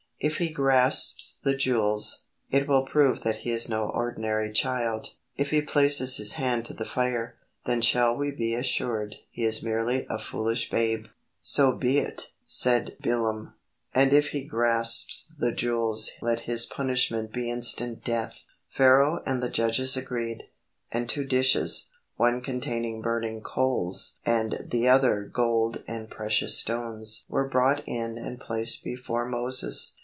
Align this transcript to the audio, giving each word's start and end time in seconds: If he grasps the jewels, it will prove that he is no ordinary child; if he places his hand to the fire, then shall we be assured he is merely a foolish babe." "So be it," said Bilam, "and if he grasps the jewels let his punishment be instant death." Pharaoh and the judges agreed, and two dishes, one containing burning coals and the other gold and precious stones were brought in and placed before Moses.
If 0.23 0.37
he 0.37 0.49
grasps 0.51 1.39
the 1.41 1.57
jewels, 1.57 2.25
it 2.51 2.67
will 2.67 2.85
prove 2.85 3.23
that 3.23 3.37
he 3.37 3.49
is 3.49 3.67
no 3.67 3.89
ordinary 3.89 4.51
child; 4.53 5.15
if 5.35 5.49
he 5.49 5.63
places 5.63 6.17
his 6.17 6.33
hand 6.33 6.63
to 6.65 6.75
the 6.75 6.85
fire, 6.85 7.37
then 7.65 7.81
shall 7.81 8.15
we 8.15 8.29
be 8.29 8.53
assured 8.53 9.15
he 9.31 9.43
is 9.43 9.63
merely 9.63 10.05
a 10.11 10.19
foolish 10.19 10.69
babe." 10.69 11.07
"So 11.39 11.75
be 11.75 11.97
it," 11.97 12.29
said 12.45 12.97
Bilam, 13.01 13.55
"and 13.95 14.13
if 14.13 14.27
he 14.29 14.43
grasps 14.43 15.25
the 15.39 15.51
jewels 15.51 16.11
let 16.21 16.41
his 16.41 16.67
punishment 16.67 17.33
be 17.33 17.49
instant 17.49 18.03
death." 18.03 18.43
Pharaoh 18.69 19.23
and 19.25 19.41
the 19.41 19.49
judges 19.49 19.97
agreed, 19.97 20.43
and 20.91 21.09
two 21.09 21.23
dishes, 21.25 21.89
one 22.17 22.41
containing 22.41 23.01
burning 23.01 23.41
coals 23.41 24.17
and 24.23 24.59
the 24.69 24.87
other 24.87 25.23
gold 25.23 25.83
and 25.87 26.11
precious 26.11 26.59
stones 26.59 27.25
were 27.27 27.49
brought 27.49 27.81
in 27.87 28.19
and 28.19 28.39
placed 28.39 28.83
before 28.83 29.25
Moses. 29.25 29.95